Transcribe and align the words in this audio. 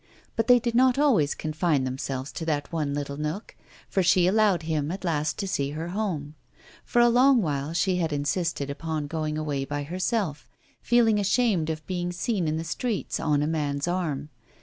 But 0.35 0.47
they 0.47 0.57
did 0.57 0.73
not 0.73 0.97
always 0.97 1.35
confine 1.35 1.83
themselves 1.83 2.31
to 2.31 2.45
that 2.45 2.73
one 2.73 2.95
little 2.95 3.17
nook, 3.17 3.55
for 3.87 4.01
she 4.01 4.25
allowed 4.25 4.63
him 4.63 4.89
at 4.89 5.03
last 5.03 5.37
to 5.37 5.47
see 5.47 5.69
her 5.77 5.89
home. 5.89 6.33
For 6.83 6.99
a 7.03 7.07
long 7.07 7.43
while 7.43 7.71
she 7.73 7.97
had 7.97 8.11
insisted 8.11 8.71
upon 8.71 9.05
going 9.05 9.37
away 9.37 9.63
by 9.63 9.83
herself, 9.83 10.49
feeling 10.81 11.19
ashamed 11.19 11.69
of 11.69 11.85
being 11.85 12.11
seen 12.11 12.47
in 12.47 12.57
the 12.57 12.63
streets 12.63 13.19
on 13.19 13.43
a 13.43 13.45
man's 13.47 13.87
arm. 13.87 14.29